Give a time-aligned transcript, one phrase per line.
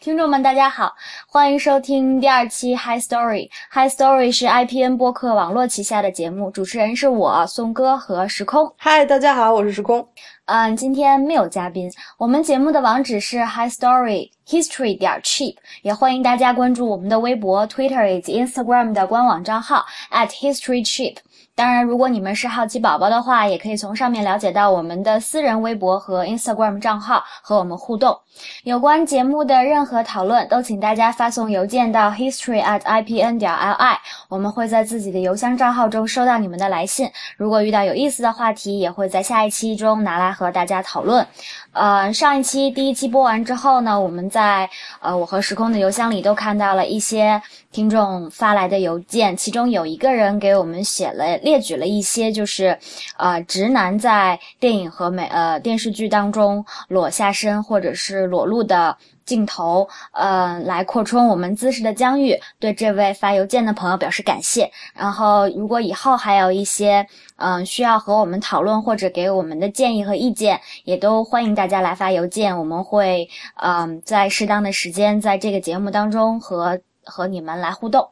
[0.00, 0.94] 听众们，大家好，
[1.26, 3.50] 欢迎收听第二期 High Story。
[3.72, 8.72] High Story 是 IPN 播客网络旗下的节目，主持人是我宋哥和时空。
[8.76, 10.08] 嗨，大家好，我是时空。
[10.44, 11.90] 嗯，今天没有嘉宾。
[12.16, 21.16] 我们节目的网址是 High Story History 点 cheap，也欢迎大家关注我们的微博、Twitter 以及 Instagram 的官网账号 at History Cheap。
[21.58, 28.16] 当然，如果你们是好奇宝宝的话，也可以从上面了解到我们的私人微博和 Instagram 账号，和我们互动。
[28.62, 33.96] 有关节目的任何讨论，都请大家发送邮件到 history at ipn 点 li，
[34.28, 37.10] 我们会在自己的邮箱账号中收到你们的来信。
[37.36, 41.26] 如果遇到有意思的话题，也会在下一期中拿来和大家讨论。
[41.72, 44.68] 呃，上一期第一期播完之后呢，我们在
[45.00, 52.76] 呃我和时空的邮箱里都看到了一些听众发来的邮件，其中有一个人给我们写了列举了一些，就是
[53.16, 58.96] 呃直男在电影和美呃电视剧当中裸下身或者是裸露的
[59.28, 62.34] 镜头，呃来扩充我们姿势的疆域。
[62.58, 64.70] 对这位发邮件的朋友表示感谢。
[64.94, 78.08] 然后如果以后还有一些嗯需要和我们讨论或者给我们的建议和意见，也都欢迎大家来发邮件，我们会嗯在适当的时间在这个节目当中和和你们来互动。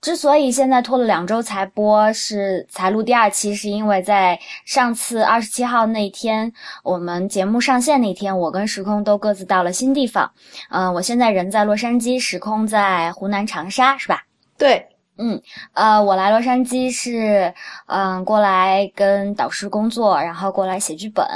[0.00, 6.52] 之所以现在拖了两周才播，是才录第二期，是因为在上次二十七号那天，
[6.84, 10.30] 我们节目上线那天，我跟时空都各自到了新地方。
[10.70, 14.22] 嗯，我现在人在洛杉矶，时空在湖南长沙，是吧？
[14.56, 15.40] 对，嗯，
[15.72, 17.52] 呃，我来洛杉矶是，
[17.86, 21.26] 嗯，过来跟导师工作，然后过来写剧本，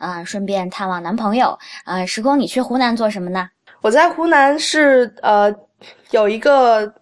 [0.00, 1.56] 嗯，顺便探望男朋友。
[1.84, 3.48] 呃，时空，你去湖南做什么呢？
[3.80, 5.54] 我在湖南是呃
[6.10, 6.92] 有一个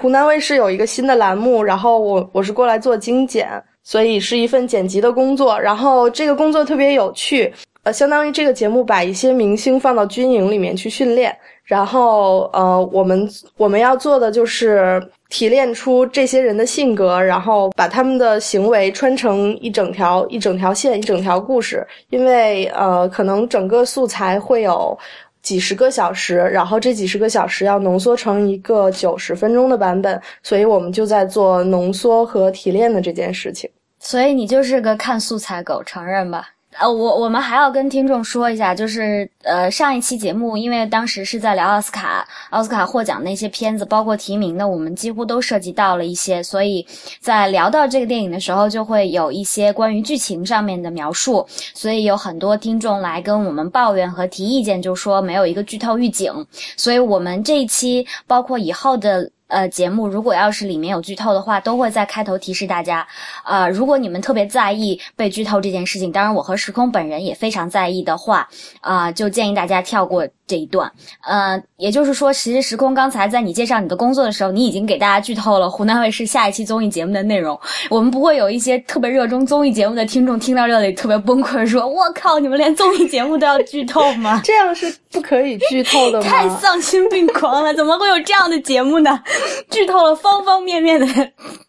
[0.00, 3.48] 湖南卫视有一个新的栏目，然后我我是过来做精简，
[3.82, 5.58] 所以是一份剪辑的工作。
[5.58, 7.52] 然后这个工作特别有趣，
[7.84, 24.98] 呃，相当于这个节目把一些明星放到军营里面去训练，然后呃，我们我们要做的就是提炼出这些人的性格，然后把他们的行为穿成一整条一整条线一整条故事，因为呃，可能整个素材会有。
[25.44, 33.70] 几十个小时，然后这几十个小时要浓缩成一个九十分钟的版本，所以我们就在做浓缩和提炼的这件事情。
[34.00, 36.53] 所以你就是个看素材狗，承认吧？
[36.78, 46.84] 呃，我我们还要跟听众说一下，就是呃，上一期节目，因为当时是在聊奥斯卡，奥斯卡获奖那些片子，包括提名的，我们几乎都涉及到了一些，所以
[47.20, 56.32] 在聊到这个电影的时候，就会有一些关于剧情上面的描述，所以有很多听众来跟我们抱怨和提意见，就说没有一个剧透预警，
[56.76, 59.30] 所以我们这一期包括以后的。
[59.54, 63.06] 呃，节目如果要是里面有剧透的话，都会在开头提示大家。
[63.44, 68.48] 呃，如果你们特别在意被剧透这件事情，当然我和时空本人也非常在意的话，
[68.80, 70.90] 啊，就建议大家跳过这一段。
[71.26, 77.58] 呃，也就是说，其实时空刚才在你介绍你的工作的时候，你已经给大家剧透了湖南卫视下一期综艺节目的内容。
[77.90, 84.40] 我们不会有一些特别热衷综艺节目的听众听到这里特别崩溃，说：“我靠，你们连综艺节目都要剧透吗？
[84.44, 86.24] ”这样是不可以剧透的吗？
[86.28, 87.72] 太丧心病狂了！
[87.74, 89.22] 怎么会有这样的节目呢？
[89.70, 91.06] 剧透了方方面面的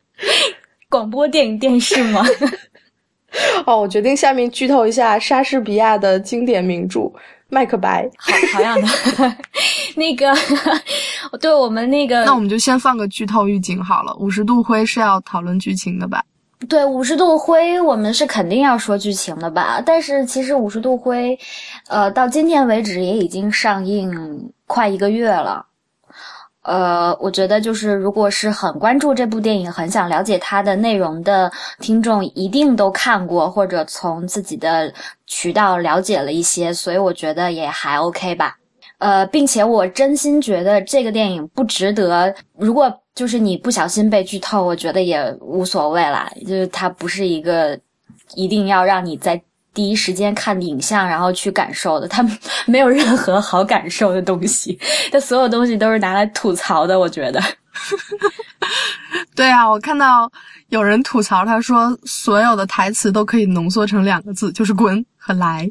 [0.90, 2.26] 广播电影电视吗？
[3.66, 7.00] 哦，我决定下面剧透一下莎士比亚的经典名著
[7.50, 8.06] 《麦克白》。
[8.18, 8.88] 好好样的，
[9.96, 10.34] 那个，
[11.40, 14.16] 对我们那个，那我们就先放个剧透预警好了。
[14.16, 16.24] 五十度灰是要讨论剧情的吧？
[16.70, 19.82] 对，五十度灰我们是肯定要说剧情的吧？
[19.86, 21.38] 但是其实五十度灰，
[21.90, 25.66] 呃，到今天为止也已经上映快一个月了。
[26.66, 34.92] 呃，我觉得就是如果是很关注这部电影、很想了解它的内容的听众，一定都看过或者从自己的
[35.28, 38.58] 渠道了解了一些，所以我觉得也还 OK 吧。
[38.98, 42.34] 呃，并且我真心觉得这个电影不值得。
[42.58, 46.32] 如果就是你不小心被剧透，我觉得也无所谓啦。
[46.42, 47.80] 就是它不是一个
[48.34, 49.40] 一定要让你在。
[49.76, 52.26] 第一时间看影像，然后去感受的， 他
[52.66, 54.80] 没有任何好感受的东西，
[55.12, 56.98] 他所有东西都是拿来吐槽的。
[56.98, 57.40] 我觉得，
[59.36, 60.32] 对啊，我看到
[60.70, 65.70] 有人吐槽，他说所有的台词都可以浓缩成两个字，就是“滚”和“来”。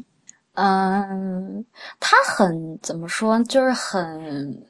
[0.53, 1.65] 嗯，
[1.99, 4.63] 他很怎么说，就是很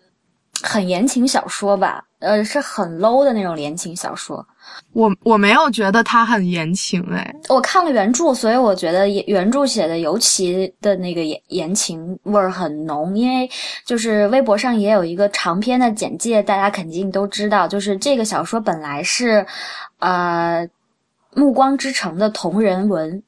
[0.64, 4.46] 很言情小说吧，呃，是很 low 的那种言情小说。
[4.94, 13.16] 我我没有觉得它很言情哎，我看了原著，所以我觉得原著写的尤其的那个言言情味儿很浓。
[13.16, 13.48] 因为
[13.86, 19.46] 就是微博上也有一个长篇的简介，大家肯定都知道，就是这个小说本来是，
[20.00, 20.68] 呃，
[21.40, 23.22] 《暮光之城》的同人文，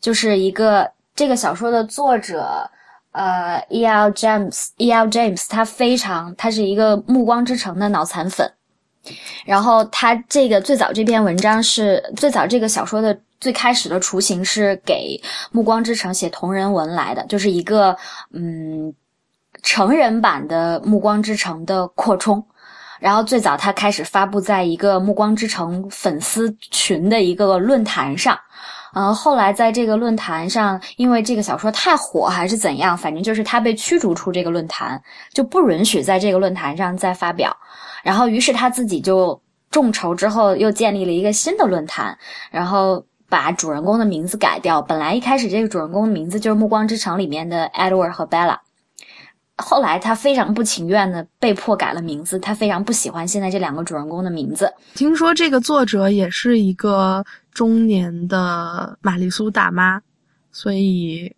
[0.00, 2.70] 就是一个这个小说的作者，
[3.14, 4.10] 呃，E.L.
[4.10, 5.06] James，E.L.
[5.06, 8.52] James，他非常，他是一个《暮光之城》的脑残粉。
[9.44, 15.16] 然后他这个最早这篇文章是最早这个小说的最开始的雏形是给
[15.52, 17.96] 《暮光之城》写同人文来的，就是一个
[18.32, 18.92] 嗯
[19.62, 22.44] 成人版的《暮光之城》的扩充。
[22.98, 28.36] 然后最早他开始发布在一个《暮光之城》粉丝群的一个论坛上。
[28.94, 35.02] 嗯，后来在这个论坛上，因为这个小说太火还是怎样，反正就是他被驱逐出这个论坛，
[35.32, 37.56] 就不允许在这个论坛上再发表。
[38.02, 42.16] 然后，于是他自己就众筹之后，又建立了一个新的论坛，
[42.50, 44.80] 然后把主人公的名字改掉。
[44.80, 48.58] 本来一开始这个主人公的名字就是《暮光之城》里面的 Edward 和 Bella，
[49.56, 54.72] 后来他非常不情愿的被迫改了名字，他非常不喜欢现在这两个主人公的名字。
[54.94, 57.24] 听说这个作者也是一个。
[57.54, 60.02] 中年的玛丽苏大妈，
[60.50, 61.32] 所以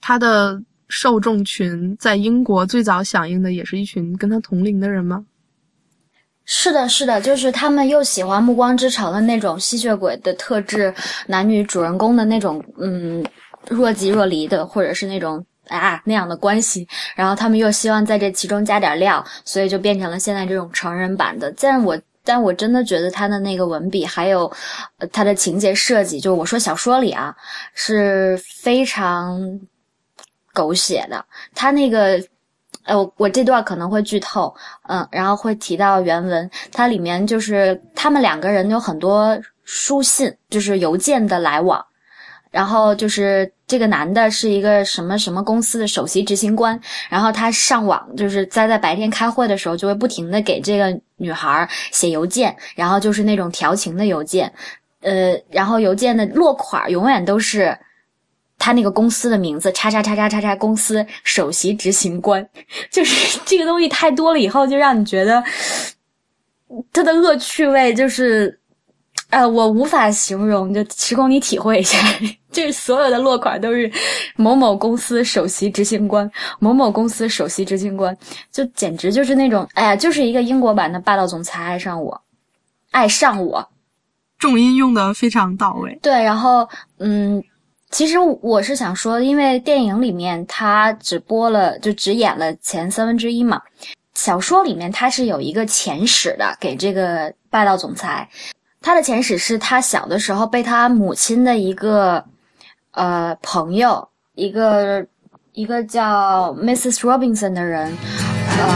[0.00, 5.26] 他的受众群在英国最早响应的也是一群跟他同龄的人吗？
[6.46, 10.94] 是的，是的，就是他们又喜欢《暮光之城》的那种吸血鬼的特质，
[11.26, 13.22] 男女主人公的那种嗯
[13.68, 15.44] 若即若离的，或者是那种
[15.78, 21.52] 啊那样的关系，然后他们又希望在这其中加点料，所以就变成了现在这种成人版的。
[21.60, 21.98] 但我。
[22.24, 24.48] 但我真的觉得他的那个文笔，还有
[25.10, 27.34] 他的情节设计，就我说小说里啊，
[27.74, 29.58] 是非常
[30.54, 31.24] 狗血的。
[31.52, 32.22] 他那个，
[32.84, 34.54] 呃，我这段可能会剧透，
[34.86, 41.84] 嗯，然后会提到原文，它里面就是他们两个人有很多书信，就是邮件的来往。
[42.52, 46.78] 然后就是这个男的是一个什么什么公司的首席执行官，
[47.08, 54.52] 然后他上网就是在在白天开会的时候就会不停的给这个女孩写邮件，然后就是那种调情的邮件，
[55.00, 57.74] 呃，然后邮件的落款永远都是
[58.58, 62.46] 他那个公司的名字，叉叉叉叉叉叉公司首席执行官，
[62.92, 65.42] 就是这个东西太多了以后就让你觉得
[66.92, 68.60] 他的恶趣味就是。
[69.32, 71.96] 呃，我无法形容，就提供你体会一下，
[72.52, 73.90] 这 所有的落款都是
[74.36, 78.14] 某某公司首席执行官，某某公司首席执行官，
[78.52, 82.22] 就简直就是那种，哎呀，就是一个英国版的霸道总裁爱上我，
[82.90, 83.66] 爱上我，
[84.38, 85.98] 重音用的非常到位。
[86.02, 86.68] 对，然后，
[86.98, 87.42] 嗯，
[87.90, 93.62] 其实我是想说，因为电影里面他只播了，就只演了前三分之一嘛，
[94.12, 98.28] 小说里面他是有一个前史的，给这个霸道总裁。
[98.82, 102.24] 他的前史是他小的时候被他母亲的一个
[102.90, 105.06] 呃朋友，一个
[105.52, 106.96] 一个叫 Mrs.
[106.98, 107.96] Robinson 的人，
[108.58, 108.66] 呃，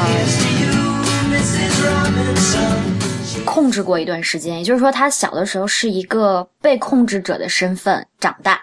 [3.45, 4.59] 控制过一段时间。
[4.59, 8.61] 也就是说，他小的时候是一个被控制者的身份长大。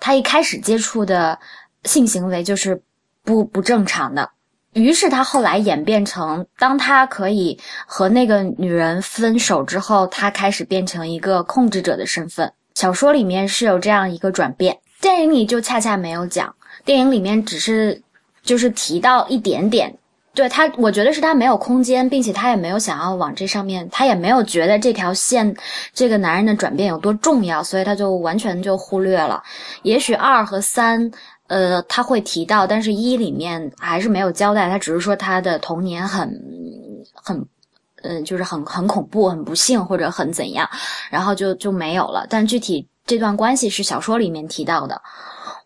[0.00, 1.38] 他一开始接触的
[1.84, 2.82] 性行为就是
[3.22, 4.30] 不不正常的。
[4.74, 12.52] 于是他后来演变成，当他可以和那个女人分手之后，他开始变成一个控制者的身份。
[12.76, 16.54] 小说里面是有这样一个转变，电影里就恰恰没有讲。
[16.84, 18.00] 电影里面只是
[18.44, 19.92] 就是提到一点点，
[20.34, 25.52] 对他，我觉得是他没有空间，并且他也没有想要往这上面，他也没有觉得这条线
[25.92, 29.42] 这个男人的转变有多重要，所以他就完全就忽略了。
[29.82, 31.10] 也许二和三。
[31.50, 34.70] 呃，他会提到，但是一里面还是没有交代。
[34.70, 36.30] 他只是说他的童年很
[37.12, 37.44] 很，
[38.02, 40.70] 嗯，就是很很恐怖、很不幸或者很怎样，
[41.10, 42.24] 然后就就没有了。
[42.30, 45.02] 但具体这段关系是小说里面提到的，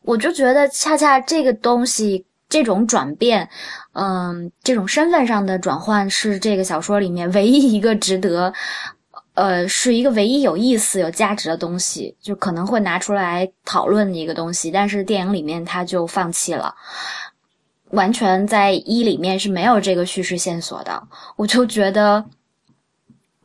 [0.05, 3.47] 我就觉得恰恰这个东西这种转变，
[3.93, 8.51] 嗯，这种身份上的转换是这个小说里面唯一一个值得。
[9.35, 14.71] 呃，是一个唯一有意思、有价值的东西，就可能会拿出来讨论的一个东西。
[14.71, 16.73] 但是电影里面他就放弃了，
[17.91, 21.03] 完全在一里面是没有这个叙事线索的。
[21.35, 22.25] 我就觉得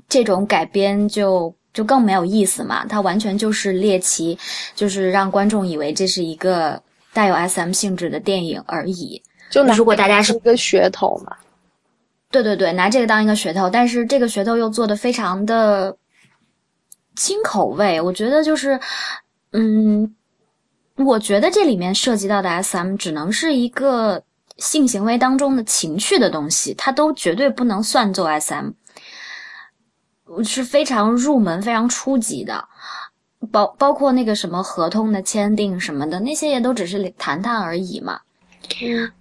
[0.07, 2.85] 这种改编就就更没有意思嘛。
[2.85, 4.37] 它完全就是猎奇，
[4.75, 6.79] 就是让观众以为这是一个
[7.13, 9.19] 带有 SM 性质的电影而已。
[9.49, 11.35] 就如果大家是一个噱头嘛。
[12.31, 15.97] 对对对，拿这个当一个噱头，但是这个噱头又做的非常的
[17.15, 17.99] 轻口味。
[17.99, 18.79] 我觉得就是，
[19.51, 20.15] 嗯，
[20.95, 24.21] 我觉得这里面涉及到的 SM 只能是一个
[24.57, 28.69] 性行为当中的情趣的东西，它都绝对不能算作 SM，
[30.43, 32.63] 是非常入门、非常初级的，
[33.51, 38.21] 包包括那个什么合同的签订什么的，那些也都只是谈谈而已嘛。
[38.83, 39.11] 嗯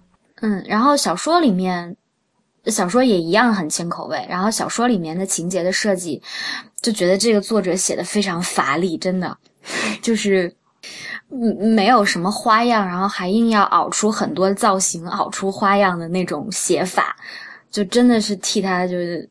[0.41, 1.97] 嗯，然后小说里面。
[2.65, 6.21] 小说也一样很轻口味，然后小说里面的情节的设计，
[6.81, 9.37] 就觉得这个作者写的非常乏力，真的，
[10.01, 10.53] 就是，
[11.31, 17.15] 嗯，没有什么花样，然后还硬要熬出很多造型，熬出花样的那种写法，
[17.71, 19.27] 就真的是替他就是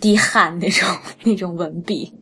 [0.00, 0.88] 滴汗那种
[1.22, 2.12] 那种文笔，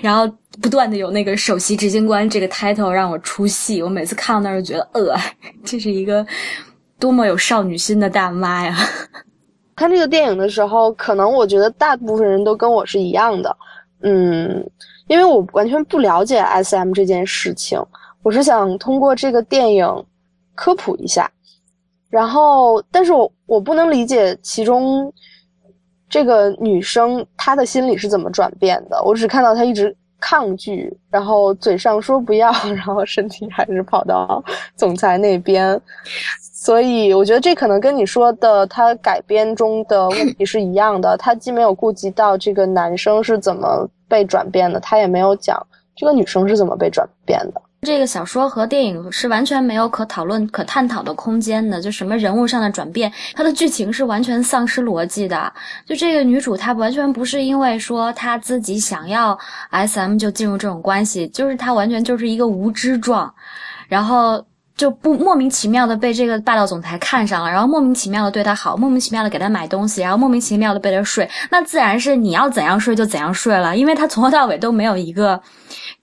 [0.00, 0.26] 然后
[0.62, 5.20] 不断的有那个首席执行官这个 title 让我出戏，我每次看到那儿就觉得呃，
[5.64, 6.26] 这是一个
[6.98, 8.76] 多么有少女心的大妈呀！
[9.80, 13.56] 看这个电影的时候，可能我觉得大部分人都跟我是一样的，
[14.02, 14.62] 嗯，
[15.06, 17.82] 因为我完全不了解 SM 这件事情。
[18.22, 20.04] 我是想通过这个电影
[20.54, 21.30] 科普一下，
[22.10, 25.10] 然后，但是我我不能理解其中
[26.10, 29.02] 这个女生她的心理是怎么转变的。
[29.02, 34.44] 我只看到她一直抗拒，然后嘴上说不要，然后身体还是跑到
[34.76, 35.80] 总裁那边。
[36.62, 41.16] 所以我觉得这可能跟你说的他改编中的问题是一样的。
[41.16, 45.58] 他既没有顾及到这个男生是怎么被转变的，他也没有讲
[45.96, 47.62] 这个女生是怎么被转变的。
[47.80, 51.80] 这个小说和电影是完全没有可讨论、可探讨的空间的。
[51.80, 55.50] 就什么人物上的转变，它的剧情是完全丧失逻辑的。
[55.86, 59.38] 就这个女主，她完全不是因为说她自己想要
[59.70, 63.34] SM 就进入这种关系，就是她完全就是一个无知状，
[63.88, 64.44] 然后
[64.80, 71.28] 就不莫名其妙的被这个霸道总裁看上了，然后莫名其妙的对他好，莫名其妙的给他买东西，然后莫名其妙的被他睡。
[71.50, 75.38] 那自然是你要怎样睡就怎样睡了，因为他从头到尾都没有一个。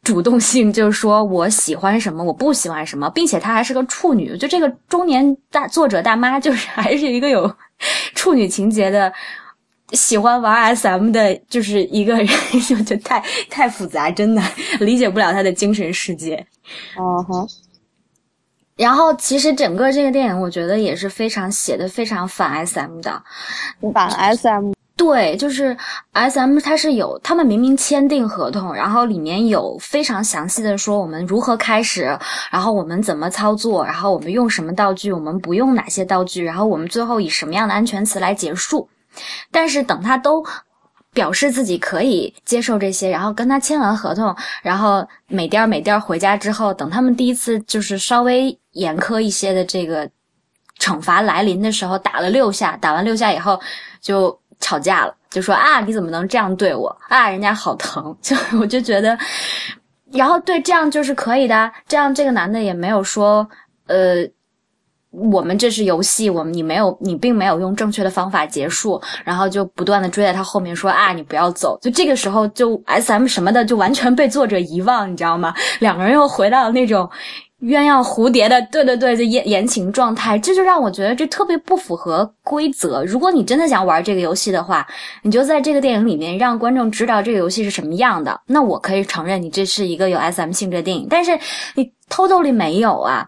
[0.04, 7.52] 主动性就是说我喜欢什么，我不喜欢什么，并且她还是个处女，就这个中年大作者大妈，就是还是一个有
[8.16, 9.12] 处女情节的，
[9.92, 12.28] 喜欢玩 SM 的，就是一个人，
[12.86, 14.42] 就太太复杂，真的
[14.80, 16.36] 理解不了她的精神世界。
[16.98, 17.46] 嗯哼。
[18.78, 23.22] 然后其实整个这个电影，我觉得也是非常写的非常反 SM 的，
[23.94, 24.72] 反 SM。
[24.96, 25.78] 对，就是
[26.14, 32.18] S M，它是有他们明明签订合同，然后里面有非常详细的说我们如何开始，
[32.50, 38.90] 然后我们怎么操作，然后我们用什么道具，我们不用哪些道具，然后我们最后以什么样的安全词来结束。
[39.52, 40.44] 但是等他都
[41.18, 50.08] 表示自己可以接受这些，然后跟他签完合同，然后美颠儿美颠儿回家之后，等他们第一次就是稍微严苛一些的这个
[50.80, 53.60] 惩罚来临的时候，打了六下，打完六下以后
[54.00, 54.40] 就。
[54.60, 57.30] 吵架了，就说啊，你怎么能这样对我啊？
[57.30, 59.16] 人家好疼，就我就觉得，
[60.12, 63.48] 然后对这样就是可以的，这样这个男的也没有说，
[63.86, 64.28] 呃，
[65.12, 75.54] 我们这是游戏，我们你没有，你并没有用正确的方法结束，然后就不断的追在他后面说啊，你不要走，就这个时候就 S M 什么的就完全被作者遗忘，你知道吗？
[75.80, 77.10] 两个人又回到了那种。
[77.62, 83.04] 鸳鸯蝴蝶的，对对对，这言言情状态，这就让我觉得这特别不符合规则。
[83.04, 84.86] 如果你真的想玩这个游戏的话，
[85.24, 88.40] 你就在这个电影里面让观众知道这个游戏是什么样的。
[88.46, 91.32] 那我可以承认你这是一个有 S M 性质的电影，但是
[91.74, 93.28] 你偷偷里没有啊，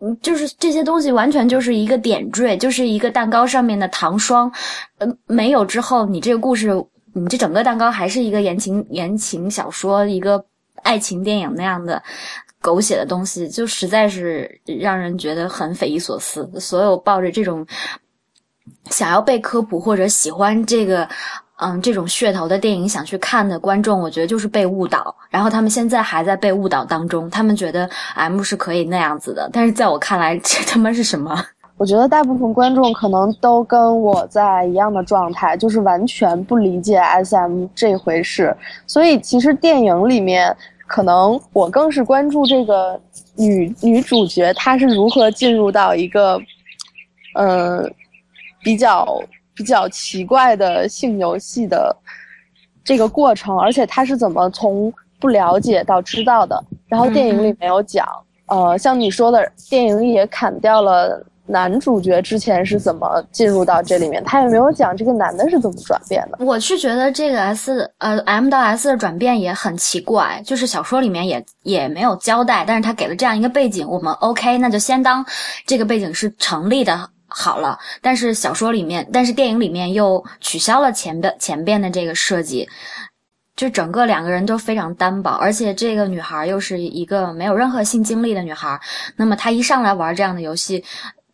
[0.00, 4.52] 嗯，就是这些东西完全就是一个点缀，就是一个蛋糕上面的糖霜，
[4.98, 6.70] 呃，没有之后，你这个故事，
[7.12, 10.44] 你这整个蛋糕还是一个言情言情小说，一个
[10.82, 12.02] 爱情电影那样的。
[12.60, 16.50] 狗血的东西就实在是让人觉得很匪夷所思。
[16.58, 17.64] 所有抱着这种
[18.90, 21.08] 想要被科普或者喜欢这个
[21.58, 25.14] 嗯这种噱头的电影想去看的观众，我觉得就是被误导。
[25.30, 31.36] 然后他们现在还在被误导当中，他们觉得 M 是可以那样子的，但是在我看来，这他妈是什么？
[31.76, 38.56] 我觉得大部分观众可能都跟我在一样的状态，就是完全不理解 SM 这回事。
[38.86, 40.56] 所以其实电影里面。
[40.90, 42.98] 可能我更是关注这个
[43.36, 46.40] 女女主角，她是如何进入到一个，
[47.34, 47.86] 呃，
[48.62, 49.06] 比较
[49.58, 51.94] 比较奇怪的性游戏的
[52.84, 56.64] 这个过程，而且他是怎么从不了解到知道的。
[56.86, 58.06] 然后电影里没有讲，
[58.46, 61.26] 呃，像你说的，电影里也砍掉了。
[61.50, 64.22] 男主角之前是怎么进入到这里面？
[64.22, 66.44] 他也没有讲这个男的是怎么转变的。
[66.44, 75.24] 我是觉得这个 S 呃 M 到 S 的转变也很奇怪，就是小说里面也也没有交代，但是他给了这样一个背景，我们 OK，那就先当
[75.64, 77.78] 这个背景是成立的好了。
[78.02, 82.68] 但是小说里面，但是电影里面又取消了前边前边的这个设计，
[83.54, 88.80] 就整个两个人都非常单薄，而且这个女孩又是一个没有任何性经历的女孩，
[89.16, 90.84] 那么她一上来玩这样的游戏。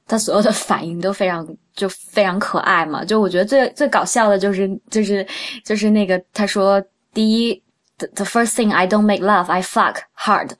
[0.06, 5.26] 她所有的反应都非常就非常可爱嘛，就我觉得最最搞笑的就是就是
[5.64, 6.78] 就是那个他说
[7.14, 7.54] 第一
[7.96, 10.50] ，the the first thing I don't make love I fuck hard，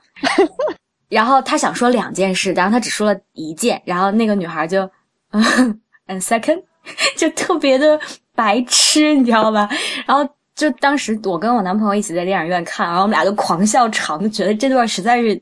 [1.10, 4.90] 然后他想说两件事，然后他只说了一件，然后那个女孩就
[6.06, 6.62] and second，
[7.16, 7.98] 就特别的
[8.34, 9.68] 白痴，你知道吧？
[10.06, 15.40] 然后就当时我跟我男朋友一起在电影院看，然后我们俩就狂笑场，就觉得这段实在是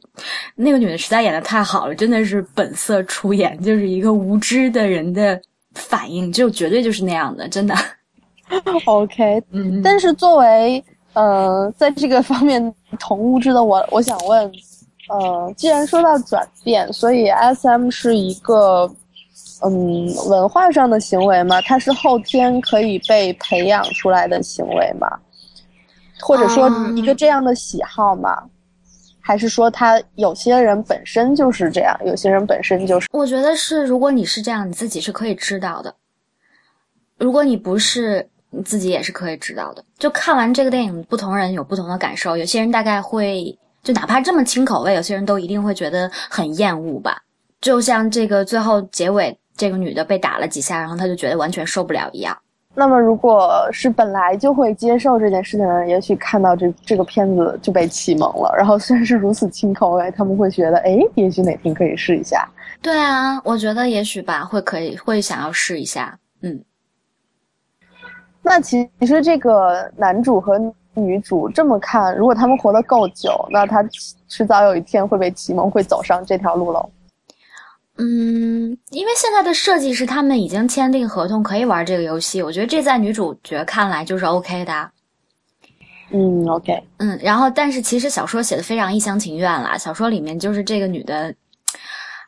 [0.54, 5.38] 那个女的实在演的太好了，真的是本色出演，就是一个无知的人的
[5.74, 7.74] 反应，就绝对就是那样的，真的。
[8.86, 10.82] OK，嗯，但是作为
[11.14, 14.50] 呃，在这个方面同物质的我，我想问，
[15.08, 18.90] 呃，既然说到转变，所以 SM 是一个。
[19.64, 21.60] 嗯，文化上的行为吗？
[21.62, 25.08] 它是后天可以被培养出来的行为吗？
[26.20, 28.42] 或者说一个这样的喜好吗？
[29.24, 33.06] 还是说他有些人本身就是这样，有些人本身就是？
[33.12, 35.92] 我觉得是，如果你是这样，你自己是可以知道的；
[37.18, 39.84] 如果你不是，你自己也是可以知道的。
[39.96, 42.36] 就看完这个电影，不同人有不同的感受。
[42.36, 47.21] 有些人大概会，就哪怕这么轻口味，有些人都一定会觉得很厌恶吧。
[47.62, 49.34] 就像这个最后结尾。
[49.54, 52.36] 这个女的被打了几下，然后她就觉得完全受不了一样。
[52.74, 58.52] 那么，如果是本来就会接受这件事情的人，也许看到这这个片子就被启蒙了。
[58.56, 62.48] 然后虽然是如此轻口味，他们会觉得，哎，也许哪天可以试一下。
[62.80, 66.18] 对啊，我觉得也许吧，会可以会想要试一下。
[66.40, 66.64] 嗯。
[68.40, 70.58] 那其实这个男主和
[70.94, 73.86] 女主这么看，如果他们活得够久，那他
[74.28, 76.90] 迟早有一天会被启蒙，会走上这条路喽。
[77.98, 84.90] 嗯，因为现在的设计是他们已经签订合同可以玩这个游戏，我觉得这在女主角看来就是 OK 的。
[86.10, 91.34] 嗯，OK，嗯，然后但是其实小说写的非常一厢情愿啦，小说里面就是这个女的，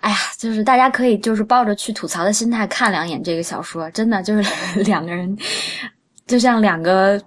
[0.01, 4.51] 哎呀，就是大家可以就是抱着去吐槽的心态看两眼这个小说，真的就是
[4.85, 5.37] 两个人
[6.27, 7.21] 就像两个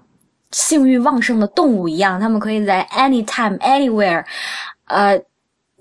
[0.51, 4.23] 性欲旺盛的动物一样，他们可以在 anytime anywhere，
[4.85, 5.19] 呃。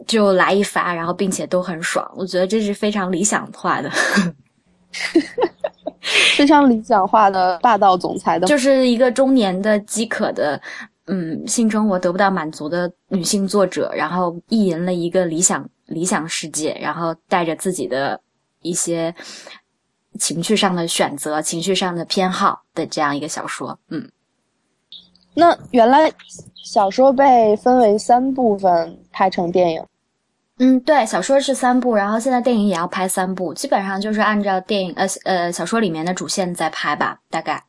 [0.07, 3.91] 就来一发，然后并且都很爽，我觉得这是非常理想化的，
[6.37, 10.61] 非常理想化的霸道总裁的，就是一个中年的饥渴的，
[11.07, 18.21] 嗯，性生活得不到满足的女性作者，然后意淫了一个理想理想世界，然后带着自己的
[18.61, 19.15] 一些
[20.19, 24.11] 情绪上的选择、情绪上的偏好的这样一个小说，嗯。
[25.39, 26.11] 那原来
[26.65, 29.85] 小说被分为三部分拍成电影，
[30.59, 37.63] 嗯，对，小说是三部，然后现在电影也要拍三部，基本上就是按照电影呃呃小说里面的主线在拍吧，大概。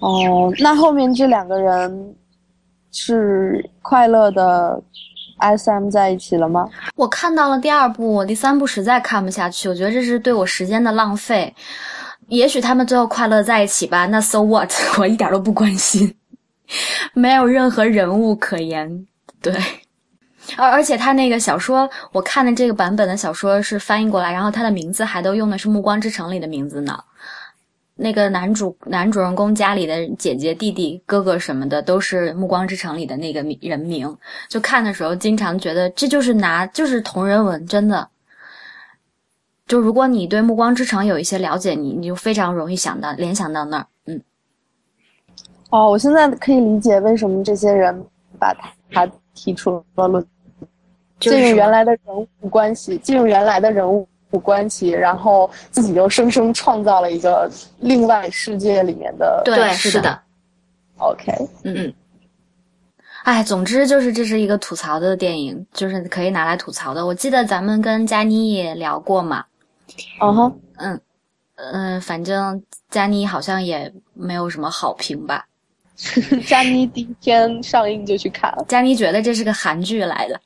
[0.00, 2.14] 哦，那后面这两个人
[2.90, 4.82] 是快乐的
[5.38, 6.68] S M 在一起了吗？
[6.96, 11.54] 我看到了第二部，我第三部实在看不下去，我觉得这是对我时间的浪费。
[12.26, 14.70] 也许他们最后快乐在一起吧，那 So what？
[14.98, 16.12] 我一点都不关心。
[17.14, 19.06] 没有任何人物可言，
[19.40, 19.54] 对，
[20.56, 26.98] 而而且他那个小说，我看的这个版本的小说是翻译过来，然后他的名字还都用的是《暮光之城》里的名字呢。
[27.98, 34.14] 那个男主男主人公家里的姐姐、弟弟、哥哥什么的，都是《暮光之城》里的那个人名。
[34.48, 38.10] 就看的时候，经常觉得这就是拿就是同人文，真的。
[39.66, 44.20] 就如果你对《暮光之城》有一些了解，你你就非常容易想到联想到那儿，嗯。
[45.70, 48.04] 哦，我现在可以理解为什么这些人
[48.38, 50.24] 把他他提出了论，
[51.18, 54.06] 借用原来的人物关系，借用原来的人物
[54.42, 57.50] 关系，然后自己又生生创造了一个
[57.80, 59.42] 另外世界里面的。
[59.44, 60.18] 对，是的。
[60.98, 61.32] OK，
[61.64, 61.94] 嗯嗯。
[63.24, 67.04] 哎，总之就是这是一个吐槽的电影，就是可以拿来吐槽的。
[67.04, 69.44] 我记得咱们跟佳妮也聊过嘛。
[70.20, 71.00] 嗯哼，嗯
[71.56, 75.44] 嗯，反正佳妮好像也没有什么好评吧。
[76.46, 78.64] 佳妮第一天上映就去看了。
[78.68, 80.40] 佳妮觉得这是个韩剧来的。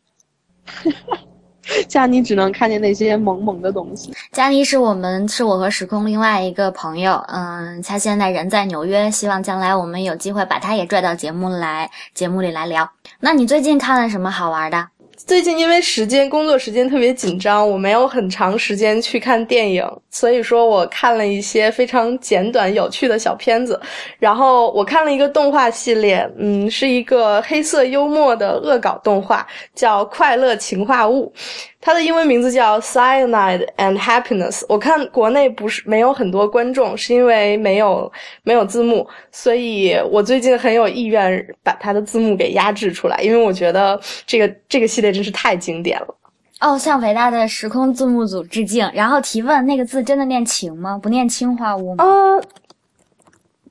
[1.89, 4.13] 佳妮只能看见那些萌萌的东西。
[4.33, 12.91] 佳妮是我们是我和时空另外一个朋友，嗯，他现在人在纽约，希望将来我们有机会把他也拽到节目来节目里来聊。
[13.21, 14.89] 那你最近看了什么好玩的？
[15.31, 23.81] 最近因为时间工作时间特别紧张，我没有很长时间去看电影，所以说我看了一些非常简短有趣的小片子。
[24.19, 31.33] 然后我看了一个动画系列，嗯，是一个黑色幽默的恶搞动画，叫《快乐情话物》。
[31.81, 34.63] 它的英文名字叫 Cyanide and Happiness。
[34.69, 38.13] 我看国内不是没有很多观众，是因为没有
[38.43, 46.15] 没有字幕，所以我最近很有意愿把它的字幕给压制出来，因为我觉得这个这个系列真是太经典了。
[46.61, 48.87] 哦，向伟大的时空字幕组致敬。
[48.93, 50.99] 然后提问：那个字真的念情吗？
[51.03, 52.05] 不念氰化物吗？
[52.05, 52.11] 啊，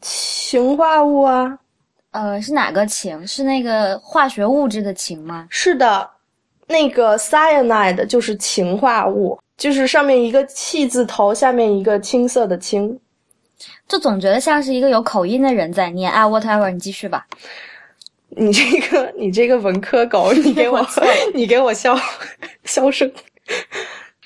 [0.02, 1.60] 氰化物啊。
[2.10, 3.24] 呃，是哪个氰？
[3.28, 5.46] 是那个化学物质的氰吗？
[5.52, 6.10] 是的。
[6.70, 12.98] 那个 cyanide 就是氰化物，就是上面一个气字头，下面一个青色的青。
[13.88, 16.10] 就总觉得像是一个有口音的人在念。
[16.10, 17.26] 啊，whatever，你继续吧。
[18.30, 20.80] 你这个你这个文科狗，你给我
[21.34, 21.98] 你给我消
[22.64, 23.12] 消声。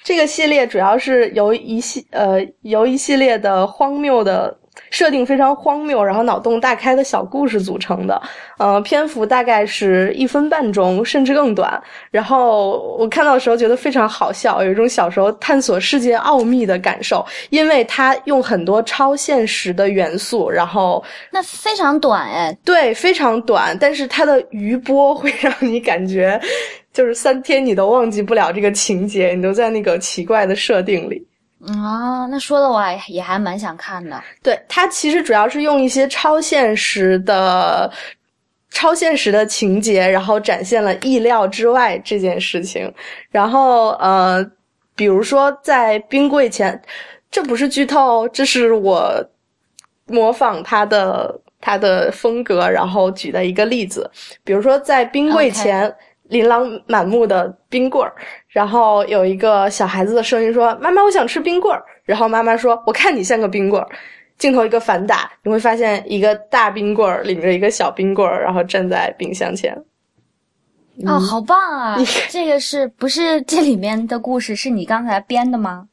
[0.03, 4.59] 这个系列主要是由一系呃由一系列的荒谬的。
[4.89, 8.21] 设定非常荒谬，然后脑洞大开的小故事组成的，
[8.57, 11.81] 呃，篇幅大概是一分半钟，甚至更短。
[12.11, 20.49] 然后我看到的时候觉得非常好笑，有一种小时候探索世界奥秘的感受，因为它用很多超现实的元素。
[20.49, 26.39] 然后那非常短哎，对，非常短，但是它的余波会 让你感觉，
[26.91, 31.25] 就是三天你都忘记不了这个情节，你都在那个奇怪的设定里。
[31.67, 34.21] 啊，那说的我还也还蛮想看的。
[34.41, 37.91] 对，它其实主要是用一些超现实的、
[38.69, 42.93] 超现实的情节，然后展现了意料之外这件事情。
[43.31, 44.45] 然后呃，
[44.95, 46.81] 比如说在冰柜前，
[47.31, 49.13] 这不是剧透，这是我
[50.07, 54.09] 模仿他的他的风格，然后举的一个例子。
[54.43, 55.93] 比如说在冰柜前。
[56.29, 58.13] 琳琅满目的冰棍儿，
[58.47, 63.87] 然后有一个小孩子的声音说：“妈妈，我想吃冰棍儿。”然后妈妈说：“我看你像个冰棍儿。”
[64.37, 69.73] 镜头一个反打，你会发现一个大冰棍儿领着一个小冰棍儿，然后站在冰箱前。
[71.05, 71.97] 哦，好棒啊！
[72.29, 75.87] 这个是不是这里面的故事是你刚才编的吗？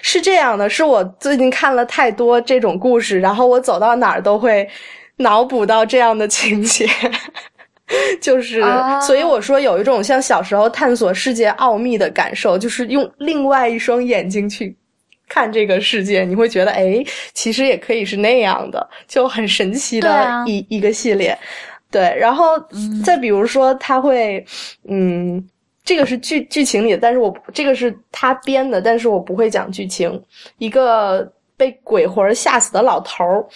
[0.00, 4.68] 是这样的，是我最近看了太多这种故事，然后我走到哪儿都会
[5.16, 6.86] 脑补到这样的情节。
[8.20, 8.60] 就是，
[9.00, 14.76] 所以我说有一种像小时候探索世界奥秘的感受，就是用另外一双眼睛去
[15.28, 17.00] 看这个世界，你会觉得，哎，
[17.32, 21.38] 其实也可以是那样的，就很神奇的一一个系列。
[21.88, 22.44] 对，然后
[23.04, 24.44] 再比如说，他会，
[24.88, 25.42] 嗯，
[25.84, 30.20] 这个是剧剧情里的，但是我这个是他编的，但是我不会讲剧情。
[30.58, 33.46] 一个被鬼魂吓死的老头儿，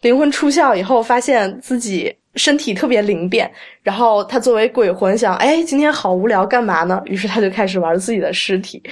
[0.00, 2.16] 灵魂出窍以后，发现自己。
[2.36, 3.50] 身体特别灵便，
[3.82, 7.00] 然后他作为鬼魂想，哎，今天好无聊，干嘛呢？
[7.04, 8.82] 于是他就开始玩自己的尸体，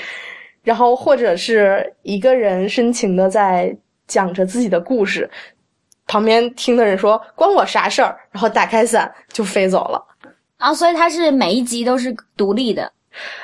[0.63, 3.77] 然后或者是一个人深情的在
[4.07, 5.29] 讲着自己的故事，
[6.07, 8.17] 旁边听的人说关我啥事儿？
[8.31, 10.03] 然后打开伞就飞走了。
[10.59, 12.93] 啊，所以它是每一集都是独立的。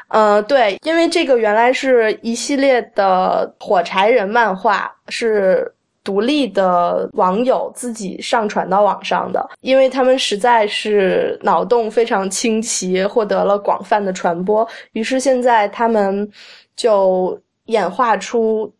[0.08, 5.74] 呃，对，因为这个原来是一系列的火柴人漫画是。
[6.09, 14.66] 独立的网友自己上传到网上的，因为他们实在是脑洞非常清奇，获得了广泛的传播。
[14.92, 16.27] 于是现在他们
[16.75, 18.73] 就演化出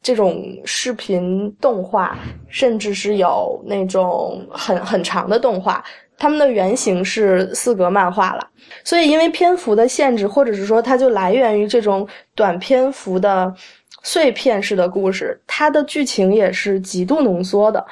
[0.00, 5.84] 这种视频动画，甚至是有那种很很长的动画。
[6.16, 8.48] 他们的原型是四格漫画了，
[8.82, 13.54] 所以因为篇幅的限制，或者是说它就来源于这种短篇幅的。
[14.02, 17.84] 碎片式的故事，它的剧情也是极度浓缩的。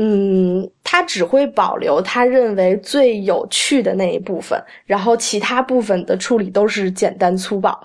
[0.00, 7.76] 嗯，他只会保留他认为最有趣的那一部分，然后其他部分的处理都是简单粗暴。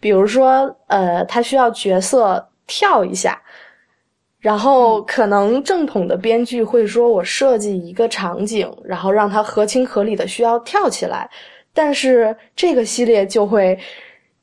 [0.00, 3.38] 比如说，呃，他需要角色跳一下，
[4.40, 11.28] 然后可能正统的编剧会说：“我设计一个场景，然后让它合情合理的需要跳起来。”
[11.74, 13.78] 但是这个系列就会。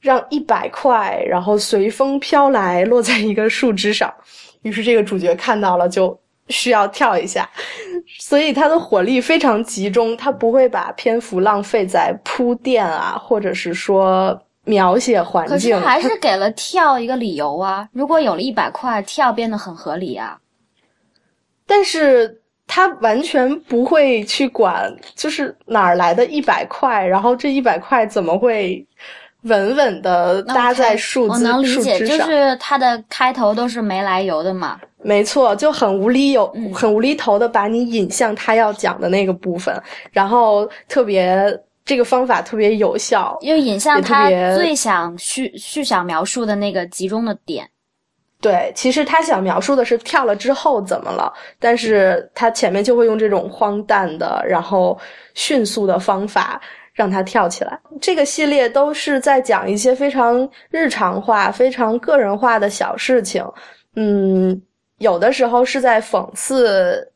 [0.06, 4.14] 让一百块，然后随风飘来，落在一个树枝上。
[4.62, 6.16] 于是这个主角看到了，就
[6.50, 7.50] 需要跳一下。
[8.20, 15.56] 所以他的火力非常集中，他不会把篇幅浪费在铺垫啊，或者是说描写环境。
[15.56, 17.90] 可是还是给了跳一个理由啊！
[17.92, 20.38] 如果有了一百块，跳变得很合理啊。
[21.66, 28.86] 但是他完全不会去管，就是哪儿来的一百块，然后这一百块怎么会？
[29.46, 34.80] 稳稳的搭在树枝树枝上，就是它的开头都是没来由的嘛。
[35.02, 39.80] 没错，就很无厘有，很无厘头的把你引向他要讲的那个部分，
[40.12, 47.70] 然后特别这个方法特别有效，因为引向他最想叙叙想描述的那个集中的点。
[48.42, 54.98] 对，其实他想描述的是跳了之后怎么了，但是他前面就会用这种荒诞的，然后
[55.36, 56.60] 迅速的方法。
[56.96, 57.80] 让他跳起来。
[58.02, 63.46] 这个系列都是在讲一些非常日常化、非常个人化的小事情。
[63.96, 64.60] 嗯，
[64.98, 67.08] 有的时候是在讽刺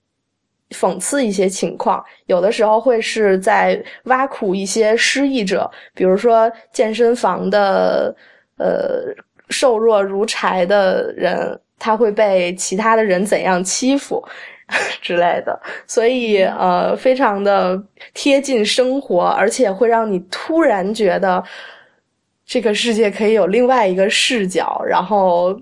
[0.71, 8.15] 讽刺一些情况，有的时候会是在挖苦一些失意者，比如说健身房的
[8.57, 9.05] 呃
[9.49, 14.23] 瘦弱如柴的人，他会被其他的人怎样欺负。
[15.01, 17.81] 之类的，所以呃，非常的
[18.13, 21.43] 贴近生活，而且会让你突然觉得
[22.45, 25.59] 这个世界可以有另外一个视角，然后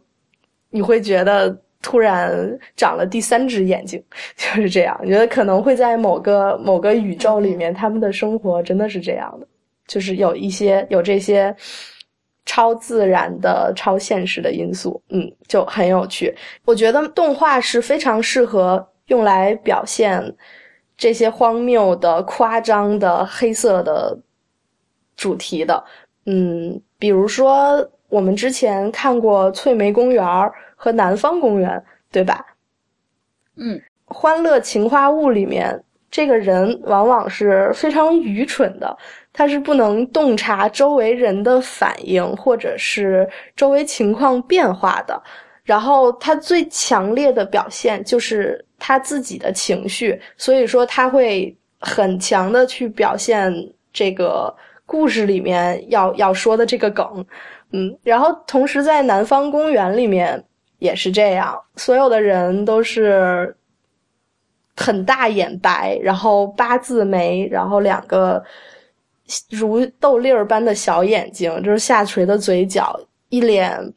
[0.69, 2.29] 你会觉得突然
[2.75, 4.03] 长了第三只眼睛，
[4.35, 4.99] 就是这样。
[5.01, 9.47] 你觉得可能会在某个某个宇宙里面，他们的生活真的是这样的，
[9.87, 11.55] 就是有一些有这些
[12.47, 16.35] 超自然的、超现实的因素，嗯，就很有趣。
[16.65, 20.35] 我觉得动画是非常适合用来表现
[20.97, 24.17] 这些荒谬的、夸张的、黑色的
[25.15, 25.83] 主题的，
[26.25, 30.25] 嗯，比如说我们之前看过《翠梅公园》。
[30.79, 32.45] 和南方公园，对吧？
[33.55, 38.95] 嗯，欢乐情话物里面，这个人往往是非常愚蠢的，
[39.37, 45.21] 他是不能洞察周围人的反应，或者是周围情况变化的。
[45.63, 53.53] 然后他最强烈的表现就是他自己的情绪，所以说他会很强的去表现
[53.93, 54.51] 这个
[54.85, 57.23] 故事里面要要说的这个梗。
[57.71, 60.43] 嗯，然后同时在南方公园里面。
[60.79, 63.57] 也是这样，所有的人都是
[64.75, 68.43] 很大眼白，然后八字眉，然后两个
[69.49, 73.93] 如豆粒儿般的小眼睛，就是下垂的嘴角，一脸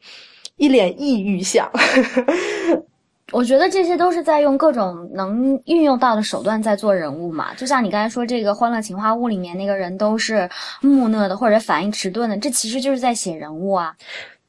[0.57, 1.69] 一脸抑郁相。
[3.31, 7.53] 我觉得这些都是在用各种能运用到的手段在做人物嘛。
[7.55, 10.49] 就像你刚才说这个《欢乐情话物》里面那个人都是
[10.81, 13.95] 木讷的或者反应迟钝的，这其实就是在写人物啊。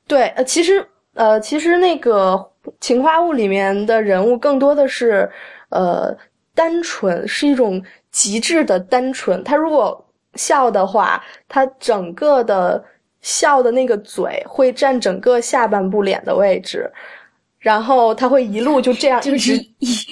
[0.06, 0.86] 对，呃，其实。
[1.14, 2.32] 呃，其实那个
[2.80, 5.30] 《情话物》里面的人物更多的是，
[5.68, 6.16] 呃，
[6.54, 9.44] 单纯，是一种极致的单纯。
[9.44, 10.02] 他如果
[10.34, 12.82] 笑的话，他整个的
[13.20, 16.90] 笑的那个嘴会占整个下半部脸的位置。
[17.62, 19.56] 然后他会一路就这样 一直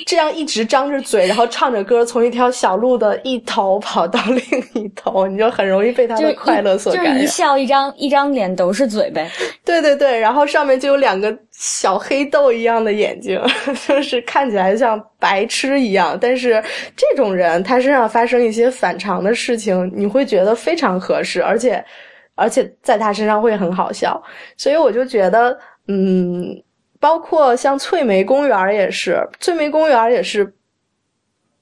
[0.06, 4.40] 这样一直张着嘴，然后唱着歌，从一条小路的一头跑到另
[4.74, 7.14] 一头，你就很容易被他的快乐所感染。
[7.14, 9.28] 就是一笑，一张一张脸都是嘴呗。
[9.64, 13.42] 对对对，然后上面就有两个小黑豆一样的眼睛，
[13.88, 16.16] 就是看起来像白痴一样。
[16.20, 16.62] 但是
[16.96, 21.84] 这种人，他身上发生一些反常的事情，你会觉得非常合适，而且
[22.36, 24.22] 而且在他身上会很好笑。
[24.56, 25.58] 所以我就觉得，
[25.88, 26.56] 嗯。
[27.00, 30.54] 包括像翠梅公园也是，翠梅公园也是，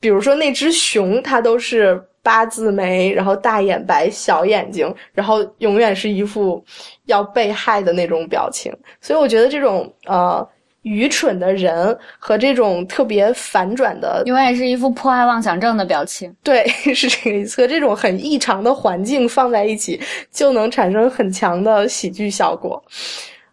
[0.01, 6.63] 比如说那只熊，它都是八字眉，然后大眼白、小眼睛，然后永远是一副
[7.07, 8.71] 要被害的那种表情。
[9.01, 10.47] 所以我觉得这种呃
[10.83, 16.35] 愚蠢的人和这种特别反转的，永远是一副迫害妄想症的表情。
[16.43, 17.63] 对， 是这个意思。
[17.63, 20.01] 和这种很异常的环境放在一起，
[20.33, 22.83] 就能产生很强的喜剧效果。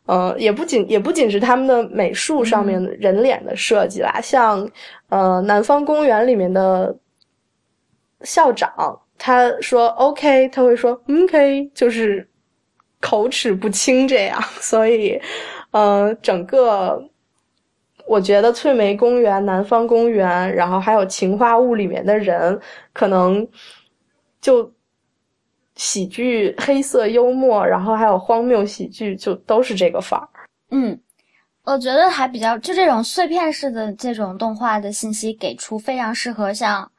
[0.06, 4.70] 呃，也不仅也不仅是他们的美术上面人脸的设计啦，像
[5.10, 6.96] 呃南方公园里面的
[8.22, 8.72] 校长，
[9.18, 12.28] 他说 OK，他会说 OK，就是
[13.02, 15.20] 口齿不清这样， 所以
[15.72, 17.04] 呃整个
[18.06, 22.60] 我觉得翠梅公园、南方公园，然后还有情话物里面的人，
[22.94, 23.48] 可能
[24.40, 24.75] 就。
[25.76, 30.28] 喜剧、黑色幽默，然后还有荒谬喜剧，就都是这个范儿。
[30.72, 30.98] 嗯，
[31.64, 36.90] 我觉得还比较，就这种碎片式的这种动画的信息给出，非常适合像，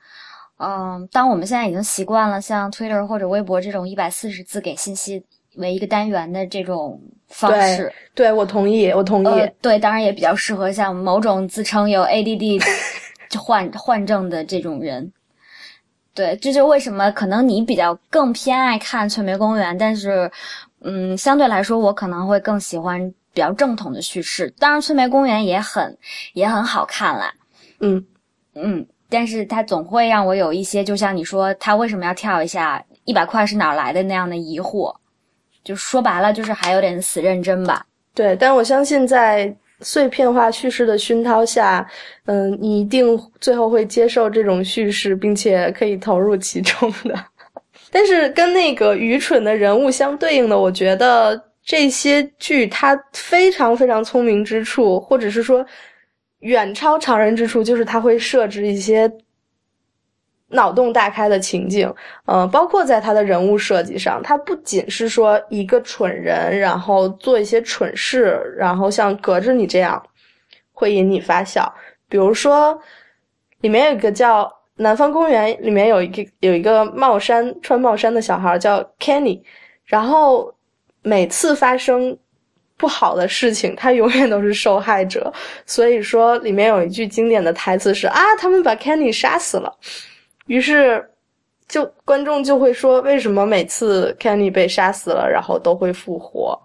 [0.59, 5.25] 嗯，当我们现在已经习惯了像 Twitter 或者微博这种一百四十字给信息
[5.57, 7.93] 为一个单元的这种方式。
[8.15, 9.51] 对，我同意，我同意。
[9.62, 12.62] 对，当然也比较适合像某种自称有 ADD
[13.39, 15.11] 患患症的这种人。
[16.16, 20.31] 对，这就为什么可能你比较更偏爱看《翠梅公园》，但是，
[20.81, 22.98] 嗯，相对来说，我可能会更喜欢
[23.35, 24.50] 比较正统的叙事。
[24.59, 25.94] 当然，《翠梅公园》也很
[26.33, 27.35] 也很好看啦，
[27.81, 28.02] 嗯
[28.55, 34.96] 嗯，但是它总会让我有一些，就像你说，他为什么要跳一下一百块是哪来的那样的疑惑，
[35.62, 37.85] 就说白了，就是还有点死认真吧。
[38.14, 39.55] 对，但我相信在。
[39.81, 41.87] 碎片化叙事的熏陶下，
[42.25, 47.15] 嗯，你一定最后会接受这种叙事，并且可以投入其中的。
[47.91, 55.65] 但是跟那个愚蠢的人物相对应的，我觉得这些剧它非常非常聪明之处，或者是说
[56.41, 59.11] 远超常人之处，就是它会设置一些。
[60.48, 61.92] 脑洞大开的情景，
[62.26, 70.00] 嗯，包括在他的人物设计上，他不仅是说一个蠢人，然后做一些蠢事，然后像隔着你这样
[70.72, 71.72] 会引你发笑。
[72.09, 72.80] 比如说，
[73.62, 74.44] 里面有一个叫
[74.76, 79.42] 《南方公园》，里面有一个有一个帽衫穿帽衫的小孩叫 Kenny，
[79.85, 80.54] 然后
[81.02, 82.16] 每次发生
[82.76, 85.32] 不好的事情，他永远都是受害者。
[85.64, 89.76] 所以说，里面有一句经典的台词是：“啊，他们把 Kenny 杀死了。”
[90.46, 91.04] 于是，
[91.68, 96.59] 就观众就会说：“为什么每次 Kenny 被杀死了，然后都会复活？”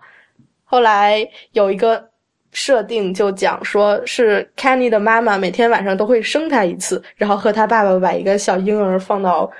[0.64, 2.10] 后来有一个
[2.52, 9.52] 设定就讲说是 Kenny 的妈妈每天晚上都会生他一次，然后和他爸爸把一个小婴儿放到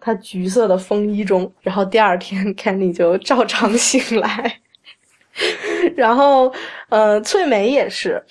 [0.00, 4.60] 他橘色的风衣中，然后第二天 Kenny 就照常醒来。
[5.96, 6.52] 然后，
[6.88, 8.22] 呃，翠梅也是，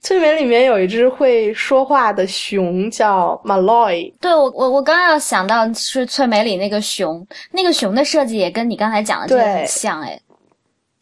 [0.00, 4.12] 翠梅里面有一只会说话的熊叫 Malloy。
[4.20, 10.20] 对我，我我刚刚要想到是翠梅里那个熊，那个熊的设计也跟你刚才讲的这个很像，哎，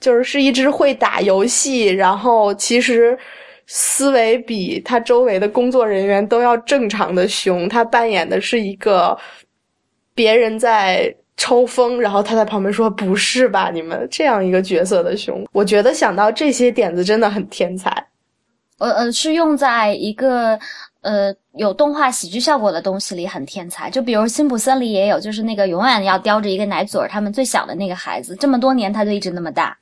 [0.00, 3.18] 就是是一只会打游戏，然后其实
[3.66, 7.68] 思维比他周围的工作人员都要正常的熊。
[7.68, 9.18] 他扮演的是一个
[10.14, 11.14] 别人在。
[11.40, 17.90] 抽风，然后他在旁边说：“不是吧，你们这样一个角色的熊，我觉得想到这些点子真的很天才。”
[18.76, 20.58] 呃呃，是用在一个
[21.00, 23.88] 呃有动画喜剧效果的东西里很天才。
[23.88, 29.74] 就比如《辛普森》里也有，就是那个永远要叼着一个奶嘴儿，他们最小的那个孩子，这么多年他就一直那么大，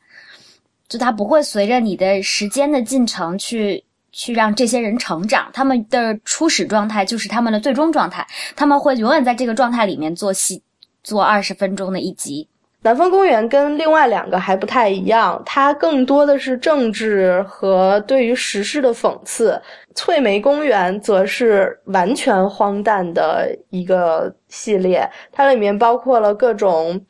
[0.89, 10.63] 就他不会随着你的时间的进程去去让这些人成长，他们的初始状态就是他们的最终状态，他们会永远在这个状态里面做戏。
[11.03, 12.47] 做二十分钟的一集，
[12.83, 19.53] 《南方公园》跟另外两个还不太一样，它更多的是政治和对于时事的讽刺。
[19.95, 27.01] 《翠梅公园》则是完全荒诞的一个系列，它里面包括了各种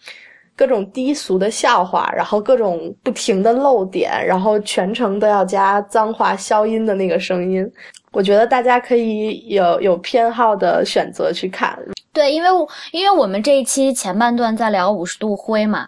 [0.57, 7.70] 各种低俗的笑话，然后各种不停的漏点，然后全程都要加脏话消音的那个声音。
[8.11, 11.79] 我觉得大家可以有有偏好的选择去看。
[12.18, 12.48] 对，因为
[12.90, 15.87] 因为我们这一期前半段在聊五十度灰嘛，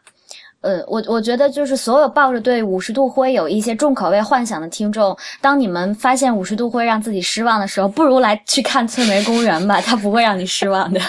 [0.60, 11.00] 呃，我我觉得就是所有抱着对五十度灰有一些重口味幻想的听众，当你们发现五十度灰让自己失望的时候，不如来去看翠梅公园吧，它不会让你失望的。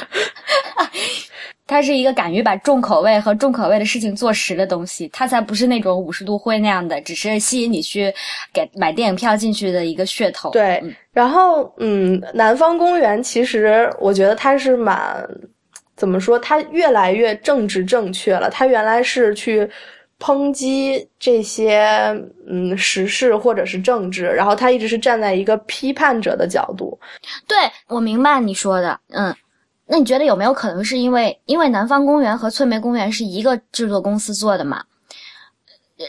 [1.72, 8.14] 它是一个敢于把重口味和重口味的事情做实的东西，它才不是那种五十度灰那样的，只是吸引你去
[8.52, 10.52] 给买电影票进去的一个噱头。
[10.52, 15.26] 对，然后嗯，南方公园其实我觉得它是蛮
[15.96, 18.50] 怎么说，它越来越政治正确了。
[18.50, 19.66] 它原来是去
[20.20, 21.88] 抨击这些
[22.50, 27.00] 嗯时事或者是政治，然后它一直是站在一个批判者的角度。
[27.48, 27.56] 对，
[27.88, 29.34] 我明白你说的，嗯。
[29.92, 34.82] 那你觉得有没有可能是因为因为南方公园和翠梅公园是一个制作公司做的嘛？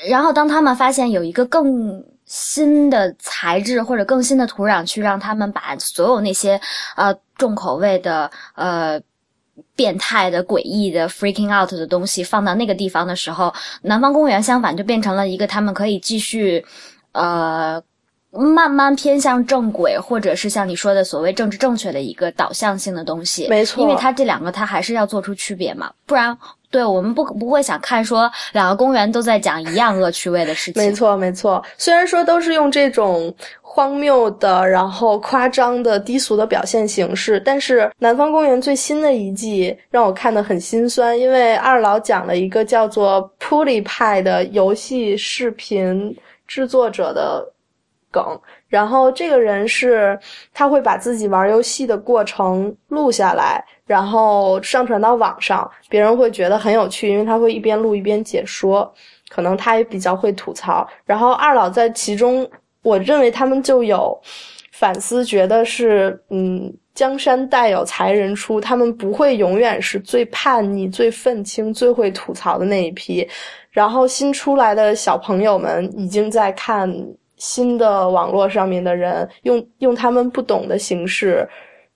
[0.09, 6.61] 然后当他们发现有一个更新的材质或者更新的土壤，去让他们把所有那些
[6.95, 9.01] 呃重口味的、呃
[9.75, 16.65] 变态的、诡异的、freaking out 的东西放到那个地方的时候，南方公园相反就变成了一个他们可以继续
[17.11, 17.83] 呃。
[18.33, 23.83] 慢慢偏向正轨，或者是像你说的所谓政治正确的一个导向性的东西，没错。
[23.83, 26.37] 因为它这两个它还是要做出区别嘛，不然，
[26.71, 30.83] 对我们不不会想看说两个公园都在讲一样恶趣味的事情。
[30.83, 31.63] 没错，没错。
[31.77, 46.17] 虽然说都是用这种荒谬的、然后夸张的、低俗的表现形式，但是南方公园最新的一季让我看得很心酸，因为二老讲了一个叫做 Puli 派的游戏视频
[46.47, 47.47] 制作者的。
[48.13, 50.17] 梗，然后这个人是
[50.53, 58.93] 他会把自己玩游戏的过程录下来，然后上传到网上，别人会觉得很有趣，因为他会一边录一边解说，
[59.29, 60.87] 可能他也比较会吐槽。
[61.05, 62.49] 然后二老在其中，
[62.83, 64.17] 我认为他们就有
[64.73, 73.27] 反思，觉得是嗯，江山代有才人出，他们不会永远是最叛逆、最愤青、最会吐槽的那一批。
[73.71, 76.95] 然后新出来的小朋友们已经在看。
[77.43, 81.49] 新的网络上面的人用用他们不懂的形式，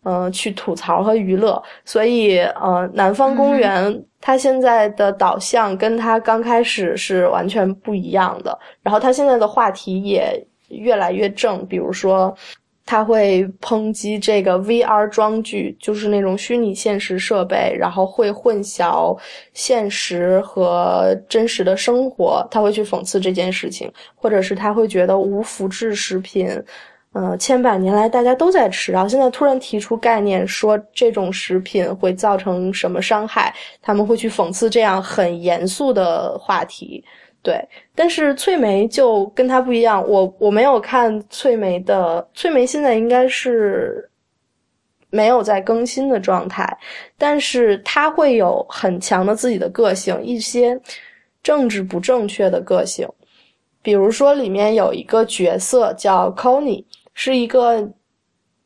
[0.03, 12.37] 嗯，去吐槽和娱乐，所以呃，南方公园它现在的导向跟它刚开始是完全不一样的，然后它现在的话题也越来越正，比如说。
[12.87, 19.19] 他会抨击这个 VR 装具，就是那种虚拟现实设备，然后会混淆
[19.53, 22.47] 现实和真实的生活。
[22.49, 26.49] 他会去讽刺这件事情，或者是他会觉得无麸质食品，
[27.13, 37.03] 呃，千百年来大家都在吃，然后现在突然提出概念说这种食品会造成什么伤害，他们会去讽刺这样很严肃的话题。
[37.47, 44.11] 对，但是翠梅就跟他不一样，我我没有看翠梅的，翠梅现在应该是
[45.11, 46.77] 没有在更新的状态，
[47.17, 50.77] 但是她会有很强的自己的个性，一些
[51.41, 53.09] 政治不正确的个性，
[53.81, 56.85] 比如说里面有一个角色叫 Connie，
[57.15, 57.89] 是一个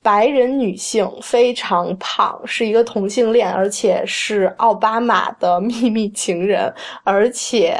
[0.02, 6.72] 白人女性，非常胖，是一个同性恋，而且是奥巴马的 秘密情人，
[7.04, 7.76] 而且。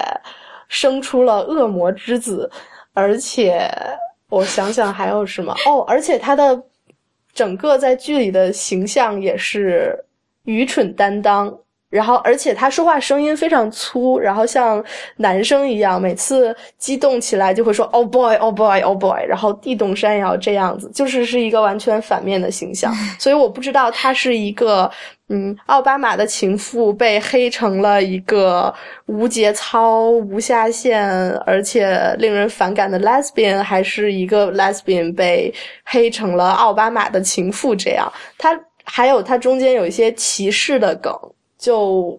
[0.71, 2.51] 生出了恶魔之子，
[2.95, 3.71] 而且
[4.31, 6.63] 我想想还有什么哦，而且他的
[7.35, 10.03] 整个在剧里的形象也是
[10.45, 11.55] 愚蠢担当。
[11.91, 14.83] 然后，而且他说话声音非常粗，然后像
[15.17, 22.95] 男生一样，每次激动起来就会说 “oh boy, oh boy, oh boy”，然后地动山摇这样子，就是是一个完全反面的形象。
[23.19, 24.89] 所以我不知道他是一个，
[25.31, 28.73] 嗯，奥巴马的情妇被黑成了一个
[29.07, 31.11] 无节操、无下限，
[31.45, 35.53] 而且令人反感的 lesbian，还是一个 lesbian 被
[35.85, 38.09] 黑成了奥巴马的情妇这样。
[38.39, 41.13] 他还有他中间有一些歧视的梗。
[41.61, 42.19] 就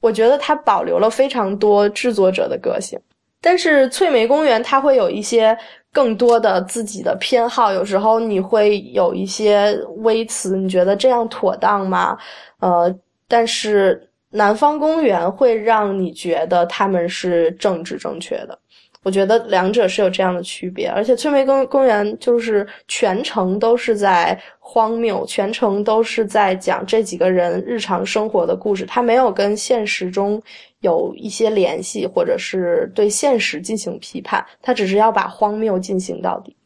[0.00, 3.00] 我觉得它保留了非常多制作者的个性，
[3.40, 5.56] 但是翠梅公园它会有一些
[5.90, 12.16] 更多的自己的偏好，有时候你会有一些微词，你觉得这样妥当吗？
[12.60, 12.94] 呃，
[13.26, 18.58] 但是南方公园会让你觉得他们是政治正确的。
[19.06, 30.42] 我觉得两者是有这样的区别，而且翠梅公公园就是全程都是在荒谬，全程都是在讲这几个人日常生活的故事，它没有跟现实中
[30.80, 36.56] 有一些联系，或者是对现实进行批判，它只是要把荒谬进行到底。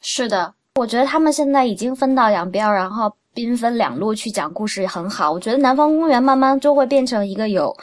[0.00, 5.30] 是的，我觉得他们现在已经分道扬镳，然后兵分两路去讲故事很好。
[5.30, 7.76] 我觉得南方公园慢慢就会变成一个有。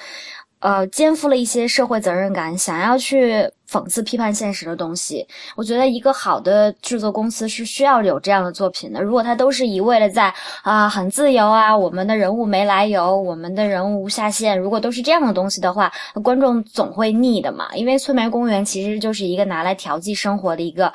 [0.62, 5.28] 呃，肩负了一些社会责任感，想要去讽刺、批判现实的东西。
[5.56, 9.02] 我觉得一个好的制作公司是需要有这样的作品的。
[9.02, 15.92] 如果他都是一味的在啊很自由啊，我们的人物没来由，我们的人物无下限，如果都是这样的东西的话，
[16.24, 17.68] 观众总会腻的嘛。
[17.74, 20.94] 因为村梅公园其实就是一个拿来调剂生活的一个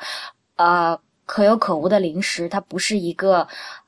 [0.55, 3.45] 呃可有可无的零食，它不是一个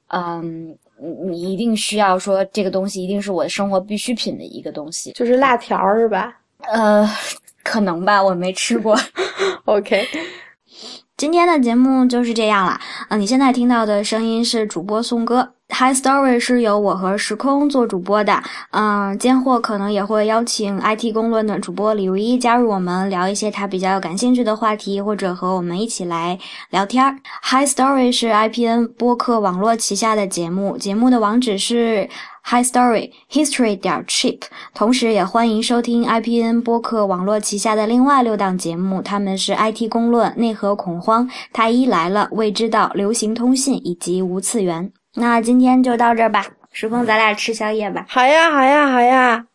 [0.07, 0.77] 嗯。
[1.01, 6.35] 你你一定需要说这个东西一定是我的生活必需品的一个东西，就是辣条是吧？
[6.71, 7.09] 呃，
[7.63, 8.97] 可能吧，我没吃过。
[9.65, 10.05] OK，
[11.15, 12.79] 今天的节目就是这样了。
[13.07, 15.53] 啊，你现在听到的声音是主播宋哥。
[15.69, 18.41] High Story 是由我和时空做主播的，
[18.71, 26.37] 嗯，间或可能也会邀请 IT 公论的主播李如一加入我们，聊一些他比较感兴趣的话题，或者和我们一起来
[26.71, 27.15] 聊天儿。
[27.43, 32.09] Hi Story 是 IPN 播客网络旗下的节目，节目的网址是
[32.43, 34.41] Hi Story History 点 Cheap，
[34.73, 44.91] 同时也欢迎收听 IPN 播客网络旗下的另外六档节目，他们是 IT 公论、内核恐慌、太医来了、未知道、流行通信以及无次元。
[45.15, 48.05] 那今天就到这儿吧，时空，咱俩吃宵夜吧。
[48.07, 49.45] 好呀，好呀，好呀。